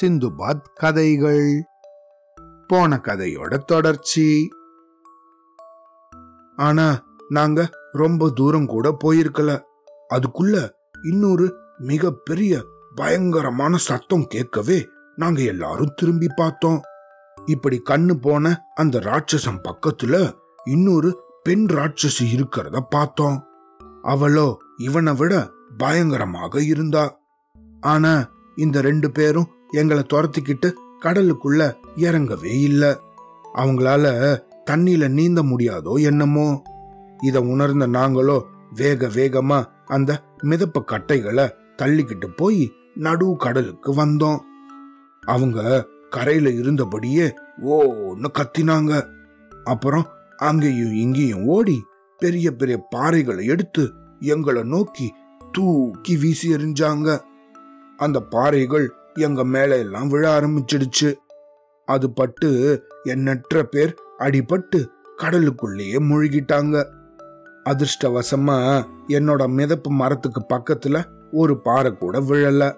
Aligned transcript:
சிந்துபாத் 0.00 0.62
கதைகள். 0.74 1.64
போன 2.66 3.00
கதையோட 3.02 3.56
தொடர்ச்சி. 3.56 4.48
ஆனா 6.56 7.04
நாங்க 7.28 7.70
ரொம்ப 7.92 8.30
தூரம் 8.30 8.66
கூட 8.66 8.96
போயிருக்கல. 9.04 9.60
அதுக்குள்ள 10.14 10.70
இன்னொரு 11.02 11.56
மிக 11.78 12.10
பெரிய 12.10 12.64
பயங்கரமான 12.94 13.76
சத்தம் 13.76 14.26
கேட்கவே 14.26 14.88
நாங்க 15.16 15.42
எல்லாரும் 15.42 15.94
திரும்பி 15.96 16.26
பார்த்தோம். 16.36 16.82
இப்படி 17.44 17.82
கண்ணு 17.90 18.14
போன 18.14 18.62
அந்த 18.74 18.98
ராட்சசம் 18.98 19.60
பக்கத்துல 19.62 20.32
இன்னொரு 20.64 21.22
பெண் 21.42 21.66
ராட்சசி 21.70 22.22
இருக்கிறத 22.22 22.80
பார்த்தோம். 22.90 23.46
அவளோ 24.02 24.58
இவனை 24.76 25.14
விட 25.14 25.50
பயங்கரமாக 25.76 26.62
இருந்தா. 26.62 27.18
ஆனா 27.80 28.30
இந்த 28.56 28.80
ரெண்டு 28.80 29.10
பேரும் 29.10 29.46
எங்களை 29.70 30.02
துரத்திக்கிட்டு 30.12 30.72
கடலுக்குள்ள 31.02 31.74
இறங்கவே 31.96 32.60
இல்லை. 32.60 32.96
அவங்களால 33.54 34.36
தண்ணியில 34.70 35.08
நீந்த 35.08 35.42
முடியாதோ 35.42 36.02
என்னமோ. 36.02 36.62
இத 37.22 37.40
உணர்ந்த 37.40 37.86
நாங்களோ 37.86 38.42
வேக 38.70 39.06
வேகமா 39.06 39.64
அந்த 39.84 40.22
மிதப்பு 40.42 40.84
கட்டைகளை 40.84 41.54
தள்ளிக்கிட்டு 41.76 42.28
போய் 42.36 42.72
நடு 42.94 43.36
கடலுக்கு 43.36 43.94
வந்தோம். 43.94 44.38
அவங்க 45.20 45.86
கரையில 46.10 46.48
இருந்தபடியே 46.48 47.30
ஓன்னு 47.62 48.24
கத்தினாங்க. 48.38 49.06
அப்புறம் 49.64 50.06
அங்கேயும் 50.36 50.92
இங்கேயும் 50.92 51.46
ஓடி 51.46 51.84
பெரிய 52.18 52.52
பெரிய 52.52 52.86
பாறைகளை 52.96 53.44
எடுத்து 53.44 53.92
எங்களை 54.20 54.62
நோக்கி 54.62 55.14
தூக்கி 55.52 56.16
வீசி 56.16 56.54
எறிஞ்சாங்க. 56.54 57.20
அந்த 57.96 58.20
பாறைகள் 58.20 58.92
எங்க 59.14 59.44
மேல 59.44 59.78
எல்லாம் 59.78 60.08
விழ 60.08 60.40
ஆரம்பிச்சிடுச்சு. 60.40 61.14
அது 61.84 62.10
பட்டு 62.10 62.82
எண்ணற்ற 63.02 63.62
பேர் 63.62 63.94
அடிபட்டு 64.18 64.86
கடலுக்குள்ளேயே 65.18 65.98
மூழ்கிட்டாங்க. 65.98 66.86
அதிர்ஷ்டவசமா 67.64 68.84
என்னோட 69.08 69.46
மிதப்பு 69.46 69.88
மரத்துக்கு 69.88 70.42
பக்கத்துல 70.54 71.04
ஒரு 71.32 71.60
பாறை 71.60 71.96
கூட 71.96 72.20
விழல. 72.20 72.74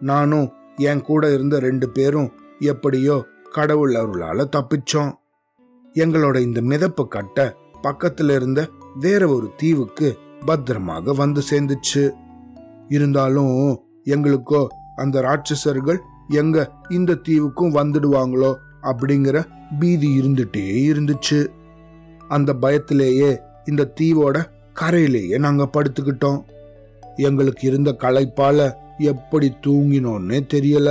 நானும் 0.00 0.52
என் 0.76 1.02
கூட 1.02 1.32
இருந்த 1.32 1.58
ரெண்டு 1.58 1.90
பேரும் 1.90 2.32
எப்படியோ 2.58 3.26
கடவுள் 3.50 3.92
அருளால 3.92 4.44
தப்பிச்சோம். 4.56 5.12
எங்களோட 5.94 6.36
இந்த 6.36 6.60
மிதப்பு 6.60 7.08
கட்டை 7.08 7.52
பக்கத்துல 7.82 8.34
இருந்த 8.34 8.68
வேற 9.00 9.28
ஒரு 9.28 9.50
தீவுக்கு 9.56 10.18
பத்திரமாக 10.46 11.12
வந்து 11.12 11.42
சேர்ந்துச்சு. 11.50 12.12
இருந்தாலும் 12.88 13.82
எங்களுக்கோ 14.14 14.60
அந்த 14.96 15.16
ராட்சசர்கள் 15.20 15.98
எங்க 16.32 16.56
இந்த 16.88 17.20
தீவுக்கும் 17.28 17.76
வந்துடுவாங்களோ 17.78 18.52
அப்படிங்கிற 18.82 19.36
பீதி 19.78 20.08
இருந்துட்டே 20.20 20.64
இருந்துச்சு. 20.90 21.40
அந்த 22.28 22.50
பயத்திலேயே 22.62 23.30
இந்த 23.64 23.90
தீவோட 24.00 24.36
கரையிலேயே 24.72 25.36
நாங்க 25.38 25.64
படுத்துக்கிட்டோம். 25.72 26.40
எங்களுக்கு 27.26 27.62
இருந்த 27.68 27.90
களைப்பால 28.00 28.68
எப்படி 29.10 29.48
தூங்கினோன்னே 29.66 30.38
தெரியல. 30.54 30.88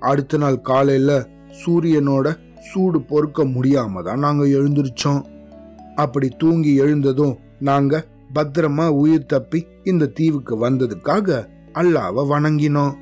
அடுத்த 0.00 0.36
நாள் 0.36 0.58
காலையில 0.60 1.12
சூரியனோட 1.60 2.26
சூடு 2.68 2.98
பொறுக்க 3.10 3.40
முடியாம 3.44 4.02
தான் 4.02 4.18
நாங்க 4.18 4.44
எழுந்திருச்சோம். 4.58 5.22
அப்படி 5.94 6.28
தூங்கி 6.38 6.72
எழுந்ததும் 6.74 7.34
நாங்க 7.60 8.04
பத்திரமா 8.34 8.86
உயிர் 9.02 9.30
தப்பி 9.32 9.60
இந்த 9.84 10.10
தீவுக்கு 10.18 10.54
வந்ததுக்காக 10.64 11.36
அல்லாவை 11.76 12.22
வணங்கினோம் 12.30 12.94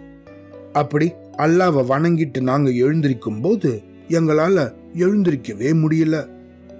அப்படி 0.72 1.12
அல்லாவை 1.38 1.82
வணங்கிட்டு 1.84 2.40
நாங்க 2.40 2.70
எழுந்திருக்கும் 2.70 3.40
போது 3.40 3.82
எங்களால 4.08 4.72
எழுந்திருக்கவே 4.94 5.72
முடியல. 5.84 6.28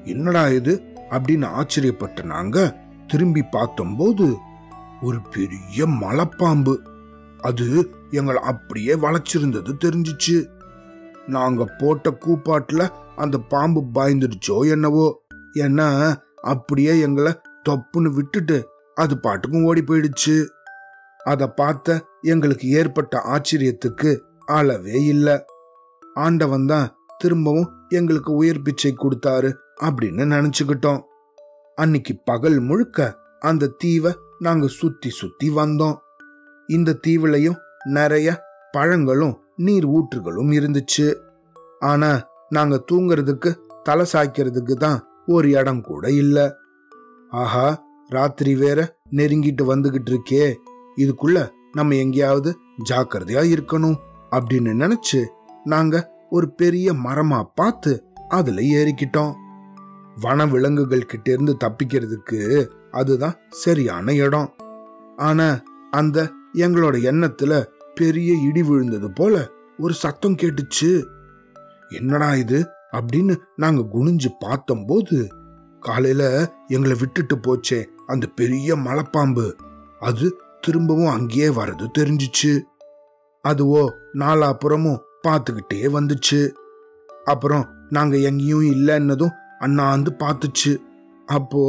என்னடா 0.04 0.48
இது? 0.48 0.82
அப்படின்னு 1.10 1.60
ஆச்சரியப்பட்ட 1.60 2.22
நாங்க 2.22 2.76
திரும்பி 3.06 3.42
பார்த்தோம்போது 3.52 4.34
ஒரு 5.02 5.18
பெரிய 5.30 5.86
மலைப்பாம்பு. 5.86 6.76
அது 7.40 7.90
எங்களை 8.10 8.42
அப்படியே 8.42 8.94
வளைச்சிருந்தது 8.94 9.72
தெரிஞ்சிச்சு. 9.84 10.46
நாங்க 11.26 11.64
போட்ட 11.78 12.10
கூப்பாட்டுல 12.10 12.88
அந்த 13.16 13.38
பாம்பு 13.38 13.84
பாய்ந்துடுச்சோ 13.94 14.68
என்னவோ. 14.68 15.22
ஏன்னா 15.54 16.16
அப்படியே 16.42 17.00
எங்களை 17.00 17.32
தொப்புன்னு 17.68 18.14
விட்டுட்டு 18.14 18.68
அது 18.94 19.18
பாட்டுக்கும் 19.18 19.64
ஓடி 19.64 19.82
போயிடுச்சு. 19.82 20.44
அதை 21.24 21.46
பார்த்த 21.46 22.04
எங்களுக்கு 22.20 22.68
ஏற்பட்ட 22.68 23.22
ஆச்சரியத்துக்கு 23.24 24.18
அளவே 24.44 25.04
இல்ல. 25.04 25.44
ஆண்டவன் 26.14 26.66
தான் 26.66 26.88
திரும்பவும் 27.18 27.70
எங்களுக்கு 27.88 28.32
உயிர் 28.32 28.62
பிச்சை 28.62 28.94
கொடுத்தாரு 28.96 29.50
அப்படின்னு 29.82 30.24
நினைச்சுக்கிட்டோம். 30.34 31.00
அன்னைக்கு 31.74 32.14
பகல் 32.24 32.60
முழுக்க 32.60 33.18
அந்த 33.40 33.66
தீவை 33.66 34.12
நாங்க 34.38 34.66
சுத்தி 34.66 35.10
சுத்தி 35.10 35.50
வந்தோம். 35.50 35.96
இந்த 36.66 36.98
தீவுலையும் 37.06 37.58
நிறைய 37.84 38.42
பழங்களும் 38.72 39.38
நீர் 39.56 39.86
ஊற்றுகளும் 39.86 40.52
இருந்துச்சு. 40.52 41.14
ஆனா 41.78 42.28
நாங்க 42.48 42.84
தூங்குறதுக்கு 42.92 43.54
தலை 43.82 44.06
சாய்க்கிறதுக்கு 44.12 44.74
தான் 44.74 45.06
ஒரு 45.26 45.50
இடம் 45.50 45.80
கூட 45.80 46.10
இல்ல. 46.10 46.56
ஆஹா 47.30 47.84
ராத்திரி 48.08 48.54
வேற 48.54 48.96
நெருங்கிட்டு 49.10 49.62
வந்துகிட்டு 49.62 50.10
இருக்கே. 50.12 50.54
இதுக்குள்ள 50.96 51.50
நம்ம 51.72 51.94
எங்கேயாவது 51.94 52.58
ஜாக்கிரதையா 52.90 53.52
இருக்கணும் 53.52 53.96
அப்படின்னு 54.30 54.74
நினைச்சு 54.74 55.26
நாங்க 55.64 56.12
ஒரு 56.30 56.54
பெரிய 56.54 56.92
மரமா 56.92 57.42
பார்த்து 57.54 58.04
அதுல 58.28 58.60
ஏறிக்கிட்டோம். 58.60 59.34
வன 60.20 60.46
விலங்குகள் 60.46 61.06
கிட்ட 61.06 61.32
இருந்து 61.32 61.56
தப்பிக்கிறதுக்கு 61.64 62.68
அதுதான் 62.90 63.34
சரியான 63.48 64.14
இடம். 64.14 64.54
ஆனா 65.16 65.62
அந்த 65.90 66.30
எங்களோட 66.52 66.96
எண்ணத்துல 66.96 67.64
பெரிய 67.94 68.34
இடி 68.42 68.62
விழுந்தது 68.62 69.12
போல 69.12 69.50
ஒரு 69.78 69.94
சத்தம் 69.94 70.36
கேட்டுச்சு. 70.36 71.04
என்னடா 71.88 72.34
இது? 72.34 72.66
அப்படின்னு 72.92 73.36
நாங்க 73.56 73.98
குனிஞ்சு 73.98 74.28
பார்த்தம்போது 74.40 75.28
காலையில 75.80 76.52
எங்களை 76.66 76.96
விட்டுட்டு 76.98 77.36
போச்சே 77.36 77.84
அந்த 78.06 78.26
பெரிய 78.26 78.76
மலைப்பாம்பு. 78.76 79.52
அது 80.00 80.36
திரும்பவும் 80.64 81.12
அங்கேயே 81.12 81.48
வர்றது 81.48 81.86
தெரிஞ்சிச்சு. 81.98 82.52
அதுவோ 83.44 83.82
நாலாப்புறமும் 84.14 85.00
பார்த்துக்கிட்டே 85.28 85.84
வந்துச்சு. 85.96 86.40
அப்புறம் 87.24 87.64
நாங்க 87.90 88.16
எங்கேயும் 88.16 88.62
இல்லைன்னதும் 88.62 89.34
அண்ணாந்து 89.58 90.10
பார்த்துச்சு. 90.18 90.72
அப்போ 91.26 91.60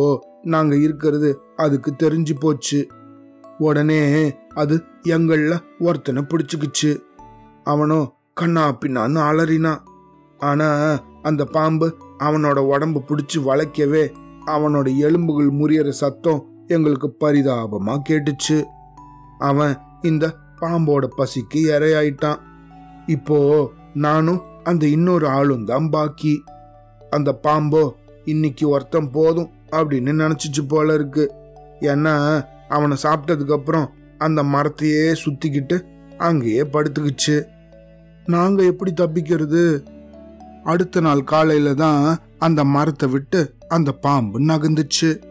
நாங்க 0.44 0.75
இருக்கிறது 0.75 1.29
அதுக்கு 1.56 1.94
தெரிஞ்சு 2.03 2.33
போச்சு. 2.39 2.88
உடனே 3.57 4.00
அது 4.53 4.83
எங்கள 5.03 5.59
ஒருத்தனை 5.79 6.23
பிடிச்சுக்குச்சு. 6.23 6.91
அவனும் 7.63 8.07
கண்ணா 8.33 8.63
பின்னான்னு 8.69 9.19
அலறினான் 9.29 9.81
ஆனா 10.38 10.69
அந்த 11.22 11.45
பாம்பு 11.45 11.97
அவனோட 12.19 12.59
உடம்பு 12.59 13.00
பிடிச்சு 13.00 13.38
வளைக்கவே 13.45 14.03
அவனோட 14.45 14.97
எலும்புகள் 14.97 15.51
முறியற 15.51 15.89
சத்தம் 15.89 16.41
எங்களுக்கு 16.67 17.07
பரிதாபமா 17.19 17.94
கேட்டுச்சு. 18.09 18.57
அவன் 19.38 19.78
இந்த 20.01 20.35
பாம்போட 20.59 21.09
பசிக்கு 21.18 21.56
இரையாயிட்டான். 21.56 22.40
இப்போ 23.06 23.72
நானும் 23.94 24.41
அந்த 24.63 24.88
இன்னொரு 24.88 25.28
ஆளும் 25.28 25.66
தான் 25.66 25.90
பாக்கி. 25.90 26.44
அந்த 27.09 27.40
பாம்போ 27.44 27.91
இன்னைக்கு 28.25 28.69
ஒருத்தன் 28.69 29.12
போதும் 29.12 29.51
அப்படின்னு 29.72 30.12
நினைச்சிச்சு 30.24 30.68
போல 30.68 30.94
இருக்கு. 30.94 31.34
ஏன்னா 31.79 32.45
அவனை 32.69 32.97
சாப்பிட்டதுக்கு 33.03 33.51
அப்புறம் 33.51 33.94
அந்த 34.18 34.44
மரத்தையே 34.44 35.15
சுத்திக்கிட்டு 35.25 35.86
அங்கேயே 36.18 36.62
படுத்துக்கிச்சு. 36.62 37.44
நாங்க 38.25 38.63
எப்படி 38.63 38.94
தப்பிக்கிறது? 38.98 39.83
அடுத்த 40.63 41.00
நாள் 41.00 41.24
காலையில 41.24 41.74
தான் 41.74 42.18
அந்த 42.39 42.63
மரத்தை 42.63 43.09
விட்டு 43.09 43.56
அந்த 43.68 43.92
பாம்பு 43.92 44.39
நகர்ந்துச்சு. 44.39 45.21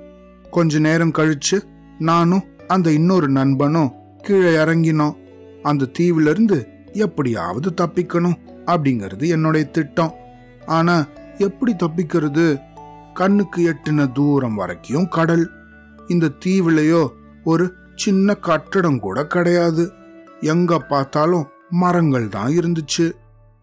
கொஞ்ச 0.51 0.79
நேரம் 0.79 1.11
கழிச்சு 1.11 1.63
நானும் 1.99 2.45
அந்த 2.69 2.91
இன்னொரு 2.91 3.29
நண்பனும் 3.29 3.95
கீழே 4.25 4.53
இறங்கினோம். 4.57 5.17
அந்த 5.63 5.91
தீவிலிருந்து 5.99 6.59
எப்படியாவது 6.93 7.69
தப்பிக்கணும் 7.81 8.39
அப்படிங்கிறது 8.67 9.27
என்னுடைய 9.29 9.67
திட்டம். 9.67 10.13
ஆனா 10.67 11.07
எப்படி 11.39 11.73
தப்பிக்கிறது? 11.75 12.47
கண்ணுக்கு 13.15 13.61
எட்டின 13.71 14.13
தூரம் 14.13 14.55
வரைக்கும் 14.55 15.09
கடல். 15.09 15.51
இந்த 16.09 16.31
தீவுலையோ 16.45 17.03
ஒரு 17.45 17.75
சின்ன 17.95 18.35
கட்டடம் 18.35 18.99
கூட 18.99 19.27
கிடையாது. 19.27 19.93
எங்க 20.41 20.79
பார்த்தாலும் 20.79 21.49
மரங்கள் 21.71 22.29
தான் 22.29 22.53
இருந்துச்சு. 22.53 23.07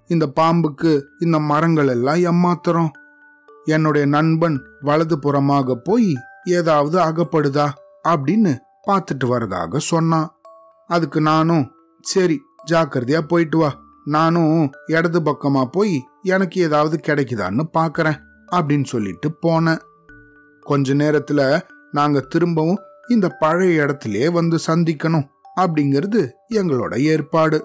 இந்த 0.07 0.25
பாம்புக்கு 0.39 0.91
இந்த 1.19 1.39
மரங்கள் 1.39 1.87
எல்லாம் 1.87 2.21
ஏமாத்துறோம் 2.29 2.91
என்னுடைய 3.65 4.07
நண்பன் 4.07 4.57
வலது 4.81 5.17
புறமாக 5.17 5.73
போய் 5.73 6.11
ஏதாவது 6.45 6.97
அகப்படுதா 6.99 7.67
அப்படின்னு 8.07 8.53
பார்த்துட்டு 8.87 9.25
வரதாக 9.25 9.77
சொன்னான். 9.77 10.29
அதுக்கு 10.95 11.19
நானும் 11.21 11.65
சரி 12.01 12.37
ஜாக்கிரதையா 12.71 13.21
போயிட்டு 13.21 13.57
வா. 13.57 13.69
நானும் 14.05 14.69
இடது 14.87 15.19
பக்கமா 15.21 15.63
போய் 15.71 15.95
எனக்கு 16.23 16.57
ஏதாவது 16.61 16.95
கிடைக்குதான்னு 17.07 17.63
பாக்குறேன் 17.77 18.17
அப்படின்னு 18.51 18.87
சொல்லிட்டு 18.93 19.27
போனேன். 19.45 19.81
கொஞ்ச 20.63 20.93
நேரத்துல 20.93 21.41
நாங்க 21.91 22.19
திரும்பவும் 22.33 22.81
இந்த 23.09 23.27
பழைய 23.39 23.83
இடத்திலே 23.83 24.25
வந்து 24.29 24.57
சந்திக்கணும் 24.67 25.27
அப்படிங்கிறது 25.61 26.21
எங்களோட 26.53 26.93
ஏற்பாடு. 27.13 27.59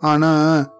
ஆனா 0.00 0.30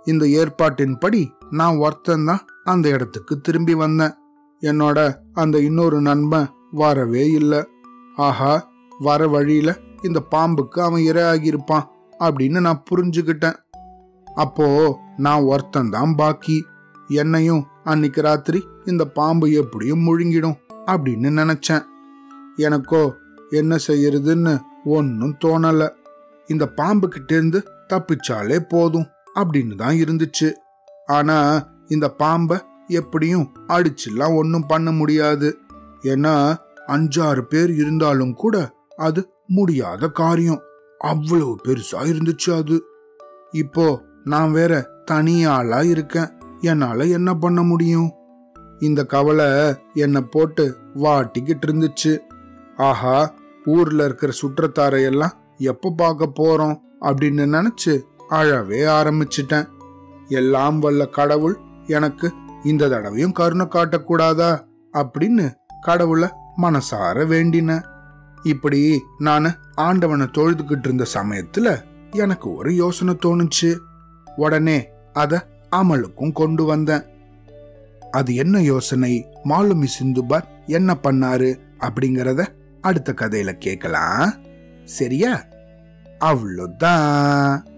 இந்த 0.05 0.25
ஏற்பாட்டின்படி 0.41 1.23
நான் 1.51 1.77
ஒருத்தன் 1.77 2.25
தான் 2.25 2.45
அந்த 2.65 2.87
இடத்துக்கு 2.89 3.35
திரும்பி 3.41 3.75
வந்தேன். 3.75 4.17
என்னோட 4.63 4.99
அந்த 5.33 5.57
இன்னொரு 5.69 6.01
நண்பன் 6.01 6.51
வரவே 6.83 7.25
இல்லை. 7.41 7.61
ஆஹா 8.17 8.53
வர 8.99 9.29
வழியில 9.29 9.71
இந்த 10.03 10.23
பாம்புக்கு 10.31 10.79
அவன் 10.81 11.03
இரையாகியிருப்பான் 11.03 11.89
அப்படின்னு 12.21 12.61
நான் 12.61 12.85
புரிஞ்சுக்கிட்டேன். 12.91 13.59
அப்போ 14.27 14.67
நான் 15.17 15.43
ஒருத்தன் 15.43 15.91
தான் 15.91 16.15
பாக்கி. 16.15 16.59
என்னையும் 17.09 17.63
அன்னைக்கு 17.85 18.21
ராத்திரி 18.23 18.61
இந்த 18.85 19.05
பாம்பு 19.05 19.53
எப்படியும் 19.53 20.05
முழுங்கிடும் 20.07 20.59
அப்படின்னு 20.87 21.31
நினைச்சேன். 21.41 21.85
எனக்கோ 22.57 23.03
என்ன 23.51 23.77
செய்யறதுன்னு 23.87 24.55
ஒன்னும் 24.85 25.37
தோணல. 25.45 25.89
இந்த 26.47 26.65
பாம்பு 26.67 27.09
கிட்டேருந்து 27.09 27.61
தப்பிச்சாலே 27.89 28.59
போதும் 28.69 29.09
அப்படின்னு 29.35 29.75
தான் 29.75 29.95
இருந்துச்சு. 29.95 30.49
ஆனா 31.07 31.39
இந்த 31.89 32.09
பாம்பை 32.09 32.59
எப்படியும் 32.89 33.47
அடிச்சுலாம் 33.69 34.35
ஒன்னும் 34.35 34.67
பண்ண 34.67 34.93
முடியாது. 34.93 35.59
ஏன்னா 36.03 36.35
அஞ்சாறு 36.87 37.41
பேர் 37.41 37.73
இருந்தாலும் 37.75 38.35
கூட 38.35 38.57
அது 38.97 39.21
முடியாத 39.53 40.09
காரியம். 40.09 40.61
அவ்வளவு 40.99 41.61
பெருசா 41.65 42.01
இருந்துச்சு 42.01 42.51
அது. 42.57 42.83
இப்போ 43.51 44.03
நான் 44.25 44.53
வேற 44.53 44.89
தனியாளா 45.11 45.85
இருக்கேன். 45.85 46.29
என்னால 46.61 47.05
என்ன 47.05 47.35
பண்ண 47.35 47.63
முடியும்? 47.63 48.11
இந்த 48.79 49.05
கவலை 49.05 49.75
என்னை 49.95 50.21
போட்டு 50.31 50.77
வாட்டிக்கிட்டு 50.95 51.67
இருந்துச்சு. 51.67 52.19
ஆஹா 52.77 53.35
ஊர்ல 53.65 54.05
இருக்கிற 54.05 54.33
சுற்றத்தாரையெல்லாம் 54.43 55.33
எப்ப 55.57 55.93
பார்க்க 55.97 56.33
போறோம் 56.39 56.77
அப்படின்னு 57.01 57.45
நினைச்சு 57.57 58.01
அழவே 58.31 58.81
ஆரம்பிச்சிட்டேன். 58.99 59.67
எல்லாம் 60.29 60.79
வல்ல 60.79 61.07
கடவுள் 61.07 61.57
எனக்கு 61.87 62.33
இந்த 62.65 62.89
தடவையும் 62.89 63.33
கருணை 63.33 63.67
காட்டக்கூடாதா 63.67 64.51
அப்படின்னு 64.93 65.53
கடவுளை 65.81 66.29
மனசார 66.63 67.25
வேண்டினேன். 67.33 67.91
இப்படி 68.43 69.03
நான் 69.19 69.59
ஆண்டவனை 69.75 70.27
தொழுதுகிட்டு 70.27 70.79
இருந்த 70.79 71.07
சமயத்துல 71.15 71.83
எனக்கு 72.11 72.55
ஒரு 72.55 72.75
யோசனை 72.75 73.17
தோணுச்சு. 73.27 73.79
உடனே 74.37 74.89
அத 75.13 75.47
அமலுக்கும் 75.77 76.33
கொண்டு 76.33 76.65
வந்தேன். 76.65 77.03
அது 78.11 78.35
என்ன 78.35 78.63
யோசனை? 78.63 79.27
மாலுமி 79.45 79.87
சிந்துபார் 80.01 80.43
என்ன 80.67 80.97
பண்ணாரு? 81.03 81.59
அப்படிங்கறத 81.79 82.47
அடுத்த 82.81 83.15
கதையில 83.17 83.53
கேட்கலாம் 83.53 84.35
சரியா? 84.85 85.45
அவ்வளோதான். 86.21 87.72